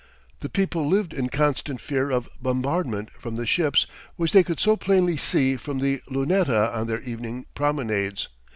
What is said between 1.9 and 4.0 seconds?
of bombardment from the ships